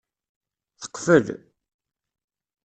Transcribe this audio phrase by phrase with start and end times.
[0.81, 1.27] Teqfel.